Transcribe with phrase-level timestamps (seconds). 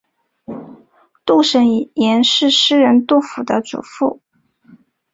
[1.25, 4.19] 杜审言是诗人杜甫的祖父。